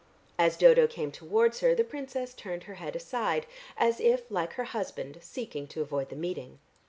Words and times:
As 0.39 0.57
Dodo 0.57 0.87
came 0.87 1.11
towards 1.11 1.59
her, 1.59 1.75
the 1.75 1.83
Princess 1.83 2.33
turned 2.33 2.63
her 2.63 2.73
head 2.81 2.95
aside, 2.95 3.45
as 3.77 3.99
if, 3.99 4.31
like 4.31 4.53
her 4.53 4.63
husband, 4.63 5.19
seeking 5.21 5.67
to 5.67 5.81
avoid 5.81 6.09
the 6.09 6.15
meeting. 6.15 6.57